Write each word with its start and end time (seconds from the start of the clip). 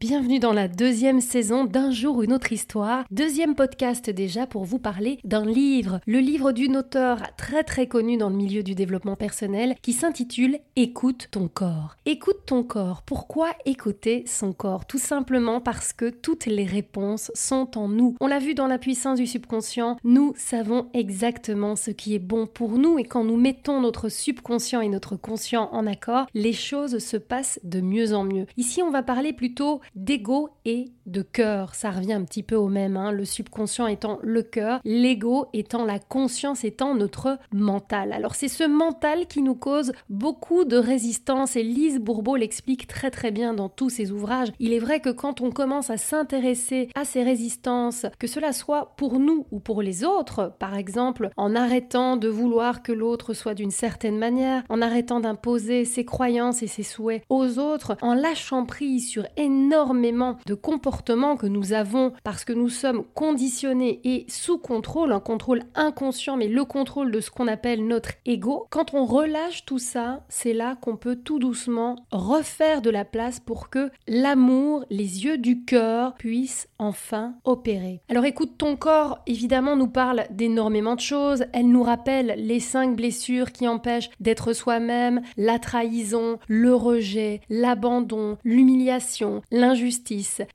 Bienvenue 0.00 0.38
dans 0.38 0.52
la 0.52 0.68
deuxième 0.68 1.20
saison 1.20 1.64
d'Un 1.64 1.90
jour 1.90 2.22
une 2.22 2.32
autre 2.32 2.52
histoire, 2.52 3.04
deuxième 3.10 3.56
podcast 3.56 4.08
déjà 4.10 4.46
pour 4.46 4.64
vous 4.64 4.78
parler 4.78 5.18
d'un 5.24 5.44
livre, 5.44 5.98
le 6.06 6.20
livre 6.20 6.52
d'une 6.52 6.76
auteure 6.76 7.20
très 7.36 7.64
très 7.64 7.88
connue 7.88 8.16
dans 8.16 8.30
le 8.30 8.36
milieu 8.36 8.62
du 8.62 8.76
développement 8.76 9.16
personnel 9.16 9.74
qui 9.82 9.92
s'intitule 9.92 10.60
Écoute 10.76 11.26
ton 11.32 11.48
corps. 11.48 11.96
Écoute 12.06 12.46
ton 12.46 12.62
corps. 12.62 13.02
Pourquoi 13.02 13.50
écouter 13.64 14.22
son 14.28 14.52
corps? 14.52 14.86
Tout 14.86 15.00
simplement 15.00 15.60
parce 15.60 15.92
que 15.92 16.10
toutes 16.10 16.46
les 16.46 16.64
réponses 16.64 17.32
sont 17.34 17.76
en 17.76 17.88
nous. 17.88 18.14
On 18.20 18.28
l'a 18.28 18.38
vu 18.38 18.54
dans 18.54 18.68
la 18.68 18.78
puissance 18.78 19.18
du 19.18 19.26
subconscient, 19.26 19.96
nous 20.04 20.32
savons 20.36 20.90
exactement 20.94 21.74
ce 21.74 21.90
qui 21.90 22.14
est 22.14 22.20
bon 22.20 22.46
pour 22.46 22.78
nous 22.78 23.00
et 23.00 23.04
quand 23.04 23.24
nous 23.24 23.36
mettons 23.36 23.80
notre 23.80 24.08
subconscient 24.08 24.80
et 24.80 24.88
notre 24.88 25.16
conscient 25.16 25.68
en 25.72 25.88
accord, 25.88 26.28
les 26.34 26.52
choses 26.52 27.00
se 27.00 27.16
passent 27.16 27.58
de 27.64 27.80
mieux 27.80 28.14
en 28.14 28.22
mieux. 28.22 28.46
Ici 28.56 28.80
on 28.80 28.92
va 28.92 29.02
parler 29.02 29.32
plutôt 29.32 29.80
d'ego 29.94 30.50
et 30.64 30.92
de 31.06 31.22
cœur. 31.22 31.74
Ça 31.74 31.90
revient 31.90 32.12
un 32.12 32.24
petit 32.24 32.42
peu 32.42 32.54
au 32.54 32.68
même, 32.68 32.96
hein. 32.96 33.12
le 33.12 33.24
subconscient 33.24 33.86
étant 33.86 34.18
le 34.22 34.42
cœur, 34.42 34.80
l'ego 34.84 35.46
étant 35.52 35.84
la 35.84 35.98
conscience, 35.98 36.64
étant 36.64 36.94
notre 36.94 37.38
mental. 37.52 38.12
Alors 38.12 38.34
c'est 38.34 38.48
ce 38.48 38.64
mental 38.64 39.26
qui 39.26 39.42
nous 39.42 39.54
cause 39.54 39.92
beaucoup 40.10 40.64
de 40.64 40.76
résistance 40.76 41.56
et 41.56 41.62
Lise 41.62 41.98
Bourbeau 41.98 42.36
l'explique 42.36 42.86
très 42.86 43.10
très 43.10 43.30
bien 43.30 43.54
dans 43.54 43.68
tous 43.68 43.90
ses 43.90 44.12
ouvrages. 44.12 44.52
Il 44.58 44.72
est 44.72 44.78
vrai 44.78 45.00
que 45.00 45.10
quand 45.10 45.40
on 45.40 45.50
commence 45.50 45.90
à 45.90 45.96
s'intéresser 45.96 46.88
à 46.94 47.04
ces 47.04 47.22
résistances, 47.22 48.06
que 48.18 48.26
cela 48.26 48.52
soit 48.52 48.94
pour 48.96 49.18
nous 49.18 49.46
ou 49.50 49.60
pour 49.60 49.82
les 49.82 50.04
autres, 50.04 50.52
par 50.58 50.76
exemple 50.76 51.30
en 51.36 51.54
arrêtant 51.54 52.16
de 52.16 52.28
vouloir 52.28 52.82
que 52.82 52.92
l'autre 52.92 53.32
soit 53.32 53.54
d'une 53.54 53.70
certaine 53.70 54.18
manière, 54.18 54.62
en 54.68 54.82
arrêtant 54.82 55.20
d'imposer 55.20 55.84
ses 55.84 56.04
croyances 56.04 56.62
et 56.62 56.66
ses 56.66 56.82
souhaits 56.82 57.22
aux 57.28 57.58
autres, 57.58 57.96
en 58.02 58.14
lâchant 58.14 58.66
prise 58.66 59.08
sur 59.08 59.24
énormément 59.36 59.77
énormément 59.78 60.38
de 60.44 60.54
comportements 60.54 61.36
que 61.36 61.46
nous 61.46 61.72
avons 61.72 62.12
parce 62.24 62.44
que 62.44 62.52
nous 62.52 62.68
sommes 62.68 63.04
conditionnés 63.14 64.00
et 64.02 64.26
sous 64.28 64.58
contrôle, 64.58 65.12
un 65.12 65.20
contrôle 65.20 65.62
inconscient, 65.76 66.36
mais 66.36 66.48
le 66.48 66.64
contrôle 66.64 67.12
de 67.12 67.20
ce 67.20 67.30
qu'on 67.30 67.46
appelle 67.46 67.86
notre 67.86 68.10
ego. 68.26 68.66
Quand 68.70 68.92
on 68.92 69.04
relâche 69.04 69.64
tout 69.66 69.78
ça, 69.78 70.24
c'est 70.28 70.52
là 70.52 70.76
qu'on 70.80 70.96
peut 70.96 71.14
tout 71.14 71.38
doucement 71.38 71.94
refaire 72.10 72.82
de 72.82 72.90
la 72.90 73.04
place 73.04 73.38
pour 73.38 73.70
que 73.70 73.90
l'amour, 74.08 74.84
les 74.90 75.24
yeux 75.24 75.38
du 75.38 75.64
cœur 75.64 76.14
puissent 76.14 76.68
enfin 76.80 77.34
opérer. 77.44 78.00
Alors 78.08 78.24
écoute, 78.24 78.58
ton 78.58 78.74
corps 78.74 79.20
évidemment 79.28 79.76
nous 79.76 79.86
parle 79.88 80.24
d'énormément 80.30 80.96
de 80.96 81.00
choses. 81.00 81.44
Elle 81.52 81.68
nous 81.70 81.84
rappelle 81.84 82.34
les 82.36 82.60
cinq 82.60 82.96
blessures 82.96 83.52
qui 83.52 83.68
empêchent 83.68 84.10
d'être 84.18 84.52
soi-même, 84.52 85.22
la 85.36 85.60
trahison, 85.60 86.40
le 86.48 86.74
rejet, 86.74 87.42
l'abandon, 87.48 88.38
l'humiliation, 88.42 89.42
l'injustice. 89.52 89.67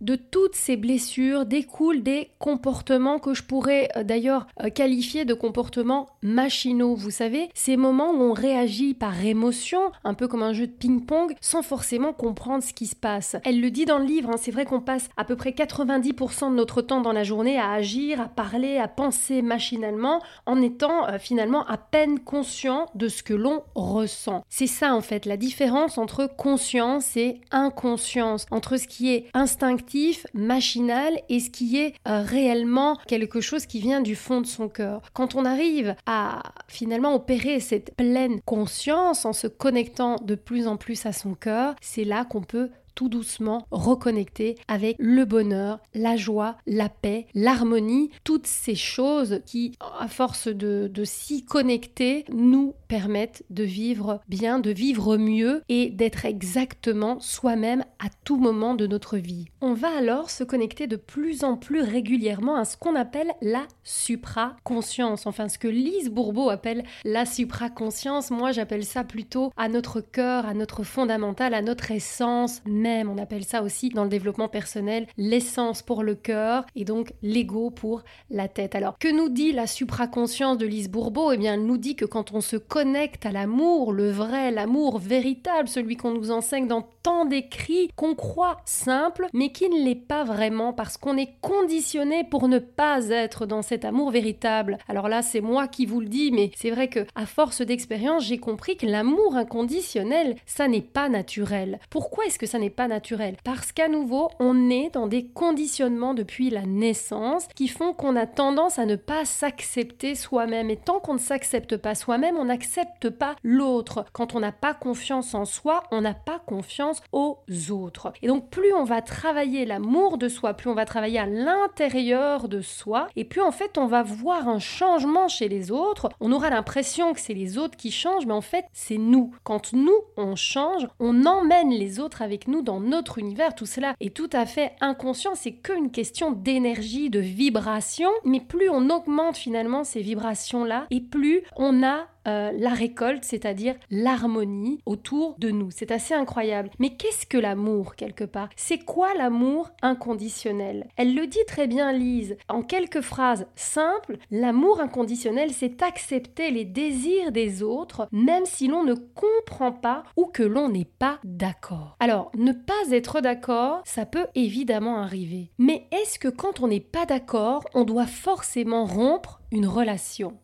De 0.01 0.15
toutes 0.15 0.55
ces 0.55 0.77
blessures 0.77 1.45
découlent 1.45 2.03
des 2.03 2.29
comportements 2.39 3.19
que 3.19 3.33
je 3.33 3.43
pourrais 3.43 3.89
euh, 3.95 4.03
d'ailleurs 4.03 4.47
euh, 4.63 4.69
qualifier 4.69 5.25
de 5.25 5.33
comportements 5.33 6.07
machinaux. 6.21 6.95
Vous 6.95 7.11
savez, 7.11 7.49
ces 7.53 7.77
moments 7.77 8.11
où 8.11 8.21
on 8.21 8.33
réagit 8.33 8.93
par 8.93 9.23
émotion, 9.23 9.91
un 10.03 10.13
peu 10.13 10.27
comme 10.27 10.43
un 10.43 10.53
jeu 10.53 10.67
de 10.67 10.71
ping-pong, 10.71 11.35
sans 11.41 11.61
forcément 11.61 12.13
comprendre 12.13 12.63
ce 12.63 12.73
qui 12.73 12.87
se 12.87 12.95
passe. 12.95 13.35
Elle 13.43 13.61
le 13.61 13.71
dit 13.71 13.85
dans 13.85 13.99
le 13.99 14.05
livre, 14.05 14.29
hein, 14.29 14.37
c'est 14.37 14.51
vrai 14.51 14.65
qu'on 14.65 14.81
passe 14.81 15.09
à 15.17 15.25
peu 15.25 15.35
près 15.35 15.51
90% 15.51 16.49
de 16.49 16.55
notre 16.55 16.81
temps 16.81 17.01
dans 17.01 17.13
la 17.13 17.23
journée 17.23 17.59
à 17.59 17.71
agir, 17.71 18.19
à 18.21 18.29
parler, 18.29 18.77
à 18.77 18.87
penser 18.87 19.41
machinalement, 19.41 20.21
en 20.45 20.61
étant 20.61 21.07
euh, 21.07 21.19
finalement 21.19 21.65
à 21.67 21.77
peine 21.77 22.19
conscient 22.19 22.87
de 22.95 23.07
ce 23.07 23.23
que 23.23 23.33
l'on 23.33 23.63
ressent. 23.75 24.43
C'est 24.49 24.67
ça 24.67 24.95
en 24.95 25.01
fait 25.01 25.25
la 25.25 25.37
différence 25.37 25.97
entre 25.97 26.25
conscience 26.25 27.15
et 27.15 27.41
inconscience, 27.51 28.45
entre 28.51 28.77
ce 28.77 28.87
qui 28.87 29.02
instinctif, 29.33 30.25
machinal 30.33 31.19
et 31.29 31.39
ce 31.39 31.49
qui 31.49 31.77
est 31.77 31.93
euh, 32.07 32.21
réellement 32.21 32.97
quelque 33.07 33.41
chose 33.41 33.65
qui 33.65 33.79
vient 33.79 34.01
du 34.01 34.15
fond 34.15 34.41
de 34.41 34.47
son 34.47 34.69
cœur. 34.69 35.01
Quand 35.13 35.35
on 35.35 35.45
arrive 35.45 35.95
à 36.05 36.43
finalement 36.67 37.13
opérer 37.15 37.59
cette 37.59 37.95
pleine 37.95 38.41
conscience 38.41 39.25
en 39.25 39.33
se 39.33 39.47
connectant 39.47 40.17
de 40.23 40.35
plus 40.35 40.67
en 40.67 40.77
plus 40.77 41.05
à 41.05 41.13
son 41.13 41.33
cœur, 41.33 41.75
c'est 41.81 42.03
là 42.05 42.25
qu'on 42.25 42.41
peut 42.41 42.69
tout 42.95 43.09
doucement 43.09 43.65
reconnecter 43.71 44.55
avec 44.67 44.95
le 44.99 45.25
bonheur, 45.25 45.79
la 45.93 46.15
joie, 46.15 46.57
la 46.67 46.89
paix, 46.89 47.27
l'harmonie, 47.33 48.09
toutes 48.23 48.47
ces 48.47 48.75
choses 48.75 49.41
qui, 49.45 49.75
à 49.99 50.07
force 50.07 50.47
de, 50.47 50.89
de 50.91 51.03
s'y 51.03 51.45
connecter, 51.45 52.25
nous 52.31 52.73
permettent 52.87 53.43
de 53.49 53.63
vivre 53.63 54.21
bien, 54.27 54.59
de 54.59 54.71
vivre 54.71 55.17
mieux 55.17 55.61
et 55.69 55.89
d'être 55.89 56.25
exactement 56.25 57.19
soi-même 57.19 57.83
à 57.99 58.07
tout 58.23 58.37
moment 58.37 58.75
de 58.75 58.87
notre 58.87 59.17
vie. 59.17 59.45
On 59.61 59.73
va 59.73 59.89
alors 59.97 60.29
se 60.29 60.43
connecter 60.43 60.87
de 60.87 60.95
plus 60.95 61.43
en 61.43 61.57
plus 61.57 61.81
régulièrement 61.81 62.55
à 62.55 62.65
ce 62.65 62.77
qu'on 62.77 62.95
appelle 62.95 63.31
la 63.41 63.63
supraconscience, 63.83 65.25
enfin 65.25 65.49
ce 65.49 65.57
que 65.57 65.67
Lise 65.67 66.09
Bourbeau 66.09 66.49
appelle 66.49 66.83
la 67.03 67.25
supraconscience, 67.25 68.31
moi 68.31 68.51
j'appelle 68.51 68.85
ça 68.85 69.03
plutôt 69.03 69.51
à 69.57 69.69
notre 69.69 70.01
cœur, 70.01 70.45
à 70.45 70.53
notre 70.53 70.83
fondamental, 70.83 71.53
à 71.53 71.61
notre 71.61 71.91
essence 71.91 72.61
On 72.85 73.17
appelle 73.17 73.45
ça 73.45 73.63
aussi 73.63 73.89
dans 73.89 74.03
le 74.03 74.09
développement 74.09 74.49
personnel 74.49 75.07
l'essence 75.17 75.81
pour 75.81 76.03
le 76.03 76.15
cœur 76.15 76.65
et 76.75 76.83
donc 76.83 77.13
l'ego 77.21 77.69
pour 77.69 78.03
la 78.29 78.47
tête. 78.47 78.75
Alors, 78.75 78.97
que 78.99 79.07
nous 79.07 79.29
dit 79.29 79.51
la 79.53 79.67
supraconscience 79.67 80.57
de 80.57 80.65
Lise 80.65 80.89
Bourbeau? 80.89 81.31
Eh 81.31 81.37
bien, 81.37 81.53
elle 81.53 81.65
nous 81.65 81.77
dit 81.77 81.95
que 81.95 82.05
quand 82.05 82.33
on 82.33 82.41
se 82.41 82.57
connecte 82.57 83.25
à 83.25 83.31
l'amour, 83.31 83.93
le 83.93 84.11
vrai, 84.11 84.51
l'amour 84.51 84.99
véritable, 84.99 85.67
celui 85.67 85.95
qu'on 85.95 86.11
nous 86.11 86.31
enseigne 86.31 86.67
dans 86.67 86.87
tant 87.03 87.25
d'écrits, 87.25 87.89
qu'on 87.95 88.15
croit 88.15 88.57
simple, 88.65 89.27
mais 89.33 89.51
qui 89.51 89.69
ne 89.69 89.83
l'est 89.83 89.95
pas 89.95 90.23
vraiment 90.23 90.73
parce 90.73 90.97
qu'on 90.97 91.17
est 91.17 91.33
conditionné 91.41 92.23
pour 92.23 92.47
ne 92.47 92.59
pas 92.59 93.07
être 93.09 93.45
dans 93.45 93.61
cet 93.61 93.85
amour 93.85 94.11
véritable. 94.11 94.77
Alors 94.87 95.07
là, 95.07 95.21
c'est 95.21 95.41
moi 95.41 95.67
qui 95.67 95.85
vous 95.85 96.01
le 96.01 96.07
dis, 96.07 96.31
mais 96.31 96.51
c'est 96.55 96.71
vrai 96.71 96.89
que 96.89 97.05
à 97.15 97.25
force 97.25 97.61
d'expérience, 97.61 98.25
j'ai 98.25 98.37
compris 98.37 98.77
que 98.77 98.85
l'amour 98.85 99.35
inconditionnel, 99.35 100.35
ça 100.45 100.67
n'est 100.67 100.81
pas 100.81 101.09
naturel. 101.09 101.79
Pourquoi 101.89 102.25
est-ce 102.25 102.39
que 102.39 102.45
ça 102.45 102.59
n'est 102.59 102.69
pas 102.75 102.87
naturel 102.87 103.37
Parce 103.43 103.71
qu'à 103.71 103.87
nouveau, 103.87 104.29
on 104.39 104.69
est 104.69 104.89
dans 104.93 105.07
des 105.07 105.27
conditionnements 105.27 106.13
depuis 106.13 106.49
la 106.49 106.65
naissance 106.65 107.47
qui 107.55 107.67
font 107.67 107.93
qu'on 107.93 108.15
a 108.15 108.25
tendance 108.25 108.79
à 108.79 108.85
ne 108.85 108.95
pas 108.95 109.25
s'accepter 109.25 110.15
soi-même. 110.15 110.69
Et 110.69 110.77
tant 110.77 110.99
qu'on 110.99 111.13
ne 111.13 111.19
s'accepte 111.19 111.77
pas 111.77 111.95
soi-même, 111.95 112.37
on 112.37 112.45
n'accepte 112.45 113.09
pas 113.09 113.35
l'autre. 113.43 114.05
Quand 114.13 114.35
on 114.35 114.39
n'a 114.39 114.51
pas 114.51 114.73
confiance 114.73 115.33
en 115.33 115.45
soi, 115.45 115.83
on 115.91 116.01
n'a 116.01 116.13
pas 116.13 116.39
confiance 116.39 117.01
aux 117.11 117.37
autres. 117.69 118.13
Et 118.21 118.27
donc 118.27 118.49
plus 118.49 118.73
on 118.73 118.83
va 118.83 119.01
travailler 119.01 119.65
l'amour 119.65 120.17
de 120.17 120.27
soi, 120.27 120.53
plus 120.53 120.69
on 120.69 120.73
va 120.73 120.85
travailler 120.85 121.19
à 121.19 121.25
l'intérieur 121.25 122.47
de 122.47 122.61
soi, 122.61 123.07
et 123.15 123.25
plus 123.25 123.41
en 123.41 123.51
fait 123.51 123.77
on 123.77 123.85
va 123.85 124.03
voir 124.03 124.47
un 124.47 124.59
changement 124.59 125.27
chez 125.27 125.47
les 125.47 125.71
autres. 125.71 126.09
On 126.19 126.31
aura 126.31 126.49
l'impression 126.49 127.13
que 127.13 127.19
c'est 127.19 127.33
les 127.33 127.57
autres 127.57 127.77
qui 127.77 127.91
changent, 127.91 128.25
mais 128.25 128.33
en 128.33 128.41
fait 128.41 128.65
c'est 128.73 128.97
nous. 128.97 129.35
Quand 129.43 129.73
nous 129.73 129.99
on 130.17 130.35
change, 130.35 130.87
on 130.99 131.25
emmène 131.25 131.69
les 131.69 131.99
autres 131.99 132.21
avec 132.21 132.47
nous 132.47 132.62
dans 132.63 132.79
notre 132.79 133.19
univers. 133.19 133.55
Tout 133.55 133.65
cela 133.65 133.95
est 133.99 134.15
tout 134.15 134.29
à 134.33 134.45
fait 134.45 134.73
inconscient, 134.81 135.35
c'est 135.35 135.53
qu'une 135.53 135.91
question 135.91 136.31
d'énergie, 136.31 137.09
de 137.09 137.19
vibration, 137.19 138.09
mais 138.25 138.39
plus 138.39 138.69
on 138.69 138.89
augmente 138.89 139.37
finalement 139.37 139.83
ces 139.83 140.01
vibrations-là, 140.01 140.87
et 140.89 141.01
plus 141.01 141.43
on 141.55 141.83
a 141.83 142.07
euh, 142.27 142.51
la 142.57 142.69
récolte, 142.69 143.23
c'est-à-dire 143.23 143.75
l'harmonie 143.91 144.79
autour 144.85 145.35
de 145.39 145.49
nous. 145.49 145.69
C'est 145.71 145.91
assez 145.91 146.13
incroyable. 146.13 146.69
Mais 146.79 146.95
qu'est-ce 146.95 147.25
que 147.25 147.37
l'amour, 147.37 147.95
quelque 147.95 148.23
part? 148.23 148.49
C'est 148.55 148.79
quoi 148.79 149.13
l'amour 149.15 149.71
inconditionnel? 149.81 150.87
Elle 150.95 151.15
le 151.15 151.27
dit 151.27 151.43
très 151.47 151.67
bien, 151.67 151.91
Lise. 151.91 152.37
En 152.47 152.61
quelques 152.61 153.01
phrases 153.01 153.47
simples, 153.55 154.17
l'amour 154.31 154.79
inconditionnel, 154.79 155.51
c'est 155.51 155.81
accepter 155.81 156.51
les 156.51 156.65
désirs 156.65 157.31
des 157.31 157.63
autres, 157.63 158.07
même 158.11 158.45
si 158.45 158.67
l'on 158.67 158.83
ne 158.83 158.93
comprend 158.93 159.71
pas 159.71 160.03
ou 160.15 160.25
que 160.25 160.43
l'on 160.43 160.69
n'est 160.69 160.85
pas 160.85 161.19
d'accord. 161.23 161.95
Alors, 161.99 162.31
ne 162.35 162.51
pas 162.51 162.91
être 162.91 163.21
d'accord, 163.21 163.81
ça 163.85 164.05
peut 164.05 164.27
évidemment 164.35 164.99
arriver. 164.99 165.51
Mais 165.57 165.87
est-ce 165.91 166.19
que 166.19 166.27
quand 166.27 166.61
on 166.61 166.67
n'est 166.67 166.79
pas 166.79 167.05
d'accord, 167.05 167.63
on 167.73 167.83
doit 167.83 168.07
forcément 168.07 168.85
rompre 168.85 169.41
une 169.51 169.67
relation? 169.67 170.37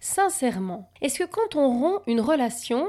Sincèrement, 0.00 0.90
est-ce 1.00 1.18
que 1.18 1.30
quand 1.30 1.56
on 1.56 1.68
rompt 1.68 2.02
une 2.06 2.20
relation, 2.20 2.88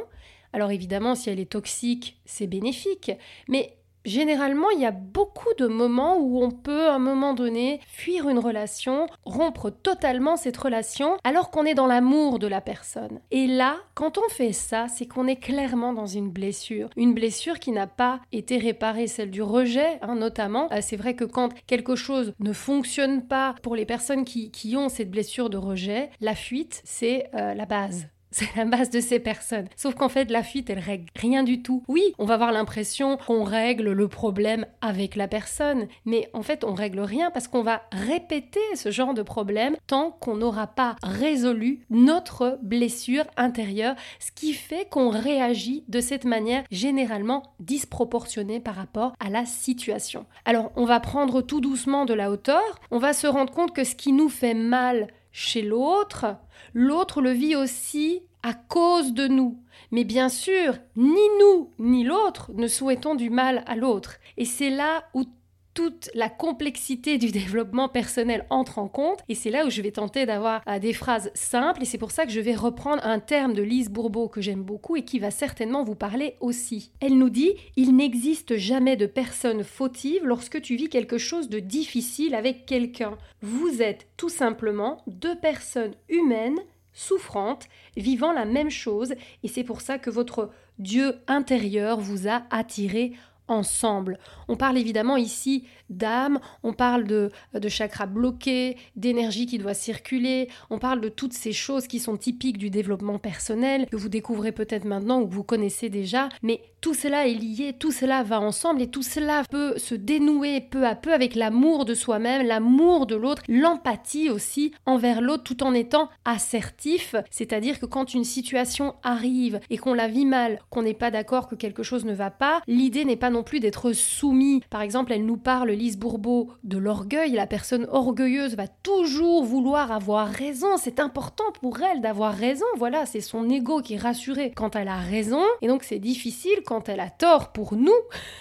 alors 0.53 0.71
évidemment 0.71 1.15
si 1.15 1.29
elle 1.29 1.39
est 1.39 1.51
toxique, 1.51 2.19
c'est 2.25 2.47
bénéfique, 2.47 3.11
mais 3.47 3.77
Généralement, 4.05 4.69
il 4.71 4.81
y 4.81 4.85
a 4.85 4.91
beaucoup 4.91 5.53
de 5.57 5.67
moments 5.67 6.17
où 6.17 6.43
on 6.43 6.49
peut, 6.49 6.87
à 6.87 6.95
un 6.95 6.99
moment 6.99 7.33
donné, 7.33 7.79
fuir 7.87 8.29
une 8.29 8.39
relation, 8.39 9.05
rompre 9.25 9.69
totalement 9.69 10.37
cette 10.37 10.57
relation, 10.57 11.17
alors 11.23 11.51
qu'on 11.51 11.65
est 11.65 11.75
dans 11.75 11.87
l'amour 11.87 12.39
de 12.39 12.47
la 12.47 12.61
personne. 12.61 13.19
Et 13.29 13.47
là, 13.47 13.77
quand 13.93 14.17
on 14.17 14.29
fait 14.29 14.53
ça, 14.53 14.87
c'est 14.87 15.05
qu'on 15.05 15.27
est 15.27 15.35
clairement 15.35 15.93
dans 15.93 16.07
une 16.07 16.31
blessure. 16.31 16.89
Une 16.95 17.13
blessure 17.13 17.59
qui 17.59 17.71
n'a 17.71 17.87
pas 17.87 18.21
été 18.31 18.57
réparée, 18.57 19.07
celle 19.07 19.29
du 19.29 19.41
rejet, 19.41 19.99
hein, 20.01 20.15
notamment. 20.15 20.67
Euh, 20.71 20.79
c'est 20.81 20.97
vrai 20.97 21.15
que 21.15 21.25
quand 21.25 21.49
quelque 21.67 21.95
chose 21.95 22.33
ne 22.39 22.53
fonctionne 22.53 23.27
pas 23.27 23.55
pour 23.61 23.75
les 23.75 23.85
personnes 23.85 24.25
qui, 24.25 24.75
ont 24.75 24.89
cette 24.89 25.11
blessure 25.11 25.49
de 25.49 25.57
rejet, 25.57 26.09
la 26.21 26.33
fuite, 26.33 26.81
c'est 26.85 27.29
euh, 27.35 27.53
la 27.53 27.65
base 27.65 28.07
C'est 28.33 28.55
la 28.55 28.65
base 28.65 28.89
de 28.89 29.01
ces 29.01 29.19
personnes. 29.19 29.67
Sauf 29.75 29.95
qu'en 29.95 30.07
fait, 30.07 30.31
la 30.31 30.41
fuite, 30.43 30.69
elle 30.69 30.79
règle 30.79 31.07
rien 31.15 31.43
du 31.43 31.61
tout. 31.61 31.83
Oui, 31.89 32.13
on 32.17 32.25
va 32.25 32.35
avoir 32.35 32.53
l'impression 32.53 33.17
qu'on 33.17 33.43
règle 33.43 33.91
le 33.91 34.07
problème 34.07 34.65
avec 34.81 35.15
la 35.15 35.27
personne, 35.27 35.87
mais 36.05 36.29
en 36.33 36.41
fait, 36.41 36.63
on 36.63 36.73
règle 36.73 37.01
rien 37.01 37.29
parce 37.29 37.49
qu'on 37.49 37.61
va 37.61 37.81
répéter 37.91 38.61
ce 38.75 38.89
genre 38.89 39.13
de 39.13 39.21
problème 39.21 39.75
tant 39.85 40.11
qu'on 40.11 40.37
n'aura 40.37 40.67
pas 40.67 40.95
résolu 41.03 41.85
notre 41.89 42.57
blessure 42.61 43.25
intérieure, 43.35 43.95
ce 44.19 44.31
qui 44.31 44.53
fait 44.53 44.87
qu'on 44.89 45.09
réagit 45.09 45.83
de 45.89 45.99
cette 45.99 46.25
manière 46.25 46.63
généralement 46.71 47.43
disproportionnée 47.59 48.59
par 48.61 48.75
rapport 48.75 49.13
à 49.19 49.29
la 49.29 49.45
situation. 49.45 50.25
Alors, 50.45 50.71
on 50.75 50.85
va 50.85 50.99
prendre 51.01 51.41
tout 51.41 51.59
doucement 51.59 52.05
de 52.05 52.13
la 52.13 52.31
hauteur, 52.31 52.79
on 52.91 52.97
va 52.97 53.11
se 53.13 53.27
rendre 53.27 53.51
compte 53.51 53.75
que 53.75 53.83
ce 53.83 53.95
qui 53.95 54.13
nous 54.13 54.29
fait 54.29 54.53
mal 54.53 55.07
chez 55.31 55.61
l'autre, 55.61 56.37
l'autre 56.73 57.21
le 57.21 57.31
vit 57.31 57.55
aussi 57.55 58.23
à 58.43 58.53
cause 58.53 59.13
de 59.13 59.27
nous. 59.27 59.61
Mais 59.91 60.03
bien 60.03 60.29
sûr, 60.29 60.77
ni 60.95 61.27
nous 61.39 61.71
ni 61.79 62.03
l'autre 62.03 62.51
ne 62.53 62.67
souhaitons 62.67 63.15
du 63.15 63.29
mal 63.29 63.63
à 63.67 63.75
l'autre. 63.75 64.17
Et 64.37 64.45
c'est 64.45 64.69
là 64.69 65.03
où 65.13 65.25
toute 65.73 66.09
la 66.13 66.29
complexité 66.29 67.17
du 67.17 67.31
développement 67.31 67.89
personnel 67.89 68.45
entre 68.49 68.79
en 68.79 68.87
compte 68.87 69.19
et 69.29 69.35
c'est 69.35 69.49
là 69.49 69.65
où 69.65 69.69
je 69.69 69.81
vais 69.81 69.91
tenter 69.91 70.25
d'avoir 70.25 70.61
euh, 70.67 70.79
des 70.79 70.93
phrases 70.93 71.31
simples 71.33 71.83
et 71.83 71.85
c'est 71.85 71.97
pour 71.97 72.11
ça 72.11 72.25
que 72.25 72.31
je 72.31 72.39
vais 72.39 72.55
reprendre 72.55 73.05
un 73.05 73.19
terme 73.19 73.53
de 73.53 73.61
Lise 73.61 73.89
Bourbeau 73.89 74.27
que 74.27 74.41
j'aime 74.41 74.63
beaucoup 74.63 74.95
et 74.95 75.03
qui 75.03 75.19
va 75.19 75.31
certainement 75.31 75.83
vous 75.83 75.95
parler 75.95 76.35
aussi. 76.39 76.91
Elle 76.99 77.17
nous 77.17 77.29
dit 77.29 77.53
il 77.75 77.95
n'existe 77.95 78.57
jamais 78.57 78.95
de 78.95 79.05
personne 79.05 79.63
fautive 79.63 80.25
lorsque 80.25 80.61
tu 80.61 80.75
vis 80.75 80.89
quelque 80.89 81.17
chose 81.17 81.49
de 81.49 81.59
difficile 81.59 82.35
avec 82.35 82.65
quelqu'un. 82.65 83.17
Vous 83.41 83.81
êtes 83.81 84.07
tout 84.17 84.29
simplement 84.29 85.03
deux 85.07 85.35
personnes 85.35 85.95
humaines 86.09 86.59
souffrantes, 86.93 87.67
vivant 87.95 88.33
la 88.33 88.45
même 88.45 88.69
chose, 88.69 89.13
et 89.43 89.47
c'est 89.47 89.63
pour 89.63 89.81
ça 89.81 89.97
que 89.97 90.09
votre 90.09 90.49
Dieu 90.77 91.15
intérieur 91.27 91.99
vous 91.99 92.27
a 92.27 92.43
attiré 92.49 93.13
ensemble. 93.51 94.17
On 94.47 94.55
parle 94.55 94.77
évidemment 94.77 95.17
ici 95.17 95.65
d'âme, 95.89 96.39
on 96.63 96.73
parle 96.73 97.05
de, 97.05 97.29
de 97.53 97.69
chakra 97.69 98.05
bloqué, 98.05 98.77
d'énergie 98.95 99.45
qui 99.45 99.57
doit 99.57 99.73
circuler, 99.73 100.49
on 100.69 100.79
parle 100.79 101.01
de 101.01 101.09
toutes 101.09 101.33
ces 101.33 101.53
choses 101.53 101.87
qui 101.87 101.99
sont 101.99 102.17
typiques 102.17 102.57
du 102.57 102.69
développement 102.69 103.19
personnel, 103.19 103.87
que 103.89 103.97
vous 103.97 104.09
découvrez 104.09 104.51
peut-être 104.51 104.85
maintenant 104.85 105.21
ou 105.21 105.27
que 105.27 105.33
vous 105.33 105.43
connaissez 105.43 105.89
déjà, 105.89 106.29
mais 106.41 106.61
tout 106.81 106.95
cela 106.95 107.27
est 107.27 107.33
lié, 107.33 107.73
tout 107.77 107.91
cela 107.91 108.23
va 108.23 108.41
ensemble 108.41 108.81
et 108.81 108.87
tout 108.87 109.03
cela 109.03 109.43
peut 109.49 109.77
se 109.77 109.95
dénouer 109.95 110.61
peu 110.61 110.85
à 110.85 110.95
peu 110.95 111.13
avec 111.13 111.35
l'amour 111.35 111.85
de 111.85 111.93
soi-même, 111.93 112.45
l'amour 112.45 113.05
de 113.05 113.15
l'autre, 113.15 113.43
l'empathie 113.47 114.29
aussi 114.29 114.73
envers 114.85 115.21
l'autre 115.21 115.43
tout 115.43 115.63
en 115.63 115.73
étant 115.73 116.09
assertif, 116.25 117.15
c'est-à-dire 117.29 117.79
que 117.79 117.85
quand 117.85 118.13
une 118.13 118.23
situation 118.23 118.95
arrive 119.03 119.59
et 119.69 119.77
qu'on 119.77 119.93
la 119.93 120.07
vit 120.07 120.25
mal, 120.25 120.59
qu'on 120.69 120.81
n'est 120.81 120.93
pas 120.93 121.11
d'accord 121.11 121.47
que 121.47 121.55
quelque 121.55 121.83
chose 121.83 122.05
ne 122.05 122.13
va 122.13 122.31
pas, 122.31 122.61
l'idée 122.67 123.05
n'est 123.05 123.15
pas 123.15 123.29
non 123.29 123.43
plus 123.43 123.59
d'être 123.59 123.93
soumis. 123.93 124.61
Par 124.69 124.81
exemple, 124.81 125.13
elle 125.13 125.25
nous 125.25 125.37
parle, 125.37 125.71
Lise 125.71 125.97
Bourbeau, 125.97 126.49
de 126.63 126.77
l'orgueil. 126.77 127.31
La 127.31 127.47
personne 127.47 127.87
orgueilleuse 127.91 128.55
va 128.55 128.67
toujours 128.67 129.43
vouloir 129.43 129.91
avoir 129.91 130.27
raison. 130.27 130.77
C'est 130.77 130.99
important 130.99 131.43
pour 131.61 131.81
elle 131.81 132.01
d'avoir 132.01 132.33
raison. 132.33 132.65
Voilà, 132.77 133.05
c'est 133.05 133.21
son 133.21 133.49
ego 133.49 133.81
qui 133.81 133.95
est 133.95 133.97
rassuré 133.97 134.51
quand 134.55 134.75
elle 134.75 134.87
a 134.87 134.97
raison. 134.97 135.43
Et 135.61 135.67
donc, 135.67 135.83
c'est 135.83 135.99
difficile 135.99 136.63
quand 136.71 136.87
elle 136.87 137.01
a 137.01 137.09
tort 137.09 137.51
pour 137.51 137.75
nous 137.75 137.91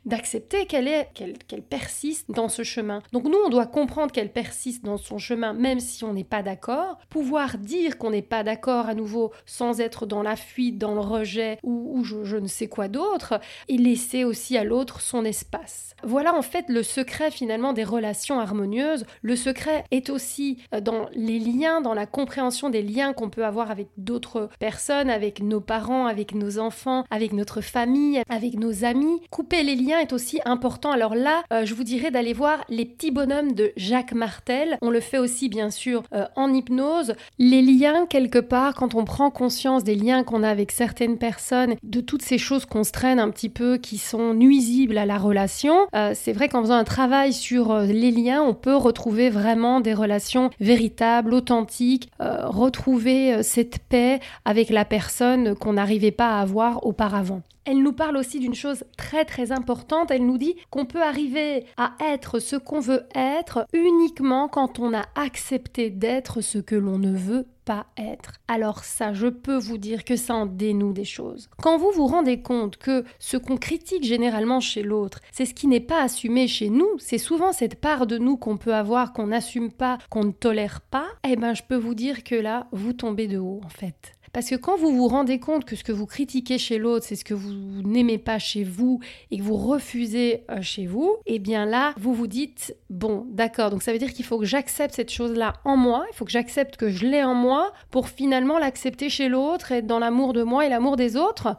d'accepter 0.06 0.64
qu'elle 0.64 0.88
est 0.88 1.10
qu'elle 1.12 1.62
persiste 1.62 2.31
dans 2.31 2.49
ce 2.49 2.62
chemin. 2.62 3.02
Donc 3.12 3.25
nous, 3.25 3.37
on 3.44 3.50
doit 3.50 3.66
comprendre 3.66 4.10
qu'elle 4.10 4.32
persiste 4.32 4.82
dans 4.87 4.96
son 4.96 5.19
chemin, 5.19 5.52
même 5.52 5.78
si 5.78 6.02
on 6.02 6.14
n'est 6.14 6.25
pas 6.25 6.43
d'accord. 6.43 6.96
Pouvoir 7.10 7.58
dire 7.58 7.99
qu'on 7.99 8.08
n'est 8.08 8.22
pas 8.22 8.43
d'accord 8.43 8.88
à 8.88 8.94
nouveau 8.94 9.32
sans 9.44 9.82
être 9.82 10.06
dans 10.06 10.22
la 10.22 10.34
fuite, 10.34 10.78
dans 10.78 10.94
le 10.94 11.00
rejet 11.00 11.58
ou, 11.62 12.02
je, 12.04 12.25
je 12.25 12.38
ne 12.38 12.46
sais 12.46 12.69
quoi 12.69 12.88
d'autre, 12.88 13.38
et 13.69 13.76
laisser 13.76 14.25
aussi 14.25 14.56
à 14.56 14.64
l'autre 14.64 15.02
son 15.02 15.22
espace. 15.22 15.94
Voilà 16.05 16.34
en 16.34 16.43
fait 16.43 16.64
le 16.69 16.82
secret 16.82 17.31
finalement 17.31 17.72
des 17.72 17.84
relations 17.84 18.40
harmonieuses. 18.40 19.05
Le 19.20 19.37
secret 19.37 19.84
est 19.90 20.10
aussi 20.10 20.58
euh, 20.75 20.81
dans 20.81 21.06
les 21.12 21.38
liens, 21.38 21.81
dans 21.81 21.94
la 21.94 22.06
compréhension 22.06 22.70
des 22.70 22.82
liens 22.82 23.12
qu'on 23.12 23.31
peut 23.31 23.44
avoir 23.44 23.70
avec 23.70 23.88
d'autres 23.98 24.48
personnes, 24.58 25.10
avec 25.10 25.40
nos 25.40 25.60
parents, 25.60 26.06
avec 26.06 26.34
nos 26.34 26.58
enfants, 26.58 27.05
avec 27.10 27.32
notre 27.43 27.61
famille, 27.61 28.23
avec 28.29 28.56
nos 28.56 28.85
amis. 28.85 29.21
Couper 29.33 29.65
les 29.65 29.75
liens 29.75 29.99
est 29.99 30.12
aussi 30.12 30.39
important. 30.44 30.93
Alors 30.93 31.17
là, 31.17 31.43
euh, 31.53 31.67
je 31.67 31.75
vous 31.75 31.83
dirais 31.83 32.12
d'aller 32.12 32.35
voir 32.35 32.65
les 32.69 32.85
petits 32.85 33.11
bonhommes 33.11 33.50
de 33.50 33.73
Jacques 33.77 34.12
Martel. 34.12 34.79
On 34.81 34.91
le 34.91 35.00
fait 35.00 35.19
aussi 35.19 35.49
bien 35.49 35.69
sûr 35.69 36.05
euh, 36.15 36.25
en 36.37 36.55
hypnose. 36.55 37.15
Les 37.41 37.61
liens, 37.61 38.06
quelque 38.06 38.39
part, 38.39 38.75
quand 38.75 38.94
on 38.94 39.05
prend 39.05 39.33
conscience 39.33 39.83
des 39.83 39.97
liens 39.97 40.23
qu'on 40.23 40.44
a 40.44 40.49
avec 40.49 40.71
certaines 40.71 41.19
personnes, 41.19 41.75
de 41.83 42.00
toutes 42.00 42.23
ces 42.23 42.39
choses 42.39 42.65
qu'on 42.65 42.85
se 42.85 42.93
traîne 42.93 43.19
un 43.19 43.31
petit 43.31 43.49
peu, 43.49 43.77
qui 43.77 43.99
sont 43.99 44.35
nuisibles 44.35 44.97
à 44.97 45.05
la 45.05 45.19
relation, 45.19 45.89
euh, 45.97 46.12
c'est 46.15 46.33
vrai 46.33 46.49
qu'en 46.49 46.62
faisant 46.62 46.77
un 46.77 46.85
travail 46.85 47.33
sur 47.33 47.77
les 47.81 48.12
liens, 48.12 48.41
on 48.41 48.55
peut 48.55 48.77
retrouver 48.77 49.31
vraiment 49.31 49.81
des 49.81 49.94
relations 49.94 50.50
véritables, 50.61 51.35
authentiques, 51.35 52.09
retrouver 52.21 53.43
cette 53.43 53.81
paix 53.89 54.21
avec 54.44 54.71
la 54.71 54.85
personne 54.85 55.56
qu'on 55.56 55.73
n'arrivait 55.73 56.12
pas 56.12 56.39
à 56.39 56.41
avoir 56.41 56.87
auparavant. 56.87 57.31
Elle 57.64 57.82
nous 57.82 57.93
parle 57.93 58.17
aussi 58.17 58.40
d'une 58.40 58.55
chose 58.55 58.84
très 58.96 59.25
très 59.25 59.52
importante. 59.52 60.11
Elle 60.11 60.26
nous 60.26 60.38
dit 60.38 60.56
qu'on 60.70 60.84
peut 60.84 61.02
arriver 61.02 61.64
à 61.76 61.93
être 62.00 62.40
ce 62.40 62.56
qu'on 62.56 62.81
veut 62.81 63.06
être 63.14 63.67
uniquement 63.73 64.49
quand 64.49 64.81
on 64.81 64.93
a 64.93 65.05
accepté 65.14 65.88
d'être 65.88 66.40
ce 66.40 66.58
que 66.58 66.75
l'on 66.75 66.99
ne 66.99 67.17
veut 67.17 67.46
pas 67.64 67.87
être. 67.96 68.32
Alors 68.49 68.82
ça, 68.82 69.12
je 69.12 69.29
peux 69.29 69.56
vous 69.56 69.79
dire 69.79 70.05
que 70.05 70.17
ça 70.17 70.34
en 70.34 70.46
dénoue 70.46 70.93
des 70.93 71.05
choses. 71.05 71.49
Quand 71.62 71.79
vous 71.79 71.93
vous 71.93 72.06
rendez 72.06 72.43
compte 72.43 72.76
que 72.79 73.05
ce 73.20 73.37
qu'on 73.37 73.56
critique 73.56 74.02
généralement 74.02 74.58
chez 74.58 74.82
l'autre, 74.82 75.20
c'est 75.31 75.44
ce 75.44 75.55
qui 75.55 75.69
n'est 75.69 75.79
pas 75.79 76.02
assumé 76.02 76.49
chez 76.49 76.69
nous, 76.69 76.88
c'est 76.99 77.19
souvent 77.19 77.52
cette 77.52 77.81
part 77.81 78.08
de 78.08 78.19
nous 78.19 78.37
qu'on 78.37 78.56
peut 78.56 78.75
avoir, 78.75 79.12
qu'on 79.12 79.29
n'assume 79.29 79.70
pas, 79.70 79.99
qu'on 80.11 80.25
ne 80.25 80.32
tolère 80.32 80.81
pas, 80.81 81.06
eh 81.29 81.37
ben 81.37 81.55
je 81.55 81.62
peux 81.62 81.76
vous 81.76 81.94
dire 81.94 82.25
que 82.25 82.34
là, 82.34 82.67
vous 82.73 82.93
tombez 82.93 83.29
de 83.29 83.38
haut 83.38 83.61
en 83.64 83.69
fait. 83.69 84.17
Parce 84.32 84.49
que 84.49 84.55
quand 84.55 84.79
vous 84.79 84.96
vous 84.96 85.08
rendez 85.08 85.38
compte 85.38 85.67
que 85.67 85.76
ce 85.76 85.84
que 85.84 85.93
vous 85.93 86.06
critiquez 86.06 86.56
chez 86.56 86.79
l'autre, 86.79 87.05
c'est 87.06 87.17
ce 87.17 87.25
que 87.25 87.34
vous 87.34 87.52
n'aimez 87.52 88.17
pas 88.17 88.38
chez 88.38 88.64
vous 88.64 89.00
et 89.31 89.37
que 89.37 89.43
vous 89.43 89.56
refusez 89.56 90.44
euh, 90.50 90.62
chez 90.62 90.87
vous, 90.87 91.17
eh 91.26 91.38
bien 91.38 91.67
là, 91.67 91.93
vous 91.99 92.14
vous 92.14 92.26
dites, 92.26 92.75
bon, 92.88 93.26
d'accord, 93.31 93.69
donc 93.69 93.82
ça 93.82 93.93
veut 93.93 93.99
dire 93.99 94.14
qu'il 94.14 94.25
faut 94.25 94.38
que 94.38 94.46
j'accepte 94.46 94.94
cette 94.94 95.12
chose-là 95.12 95.52
en 95.67 95.76
moi, 95.76 96.06
il 96.11 96.17
faut 96.17 96.25
que 96.25 96.31
j'accepte 96.31 96.79
que 96.79 96.88
je 96.88 97.06
l'ai 97.06 97.23
en 97.23 97.34
moi 97.34 97.75
pour 97.90 98.08
finalement 98.08 98.58
l'accepter 98.58 99.11
chez 99.11 99.29
l'autre, 99.29 99.70
être 99.73 99.87
dans 99.87 99.99
l'amour 99.99 100.32
de 100.32 100.43
moi 100.43 100.64
et 100.64 100.70
l'amour 100.70 100.96
des 100.96 101.17
autres. 101.17 101.55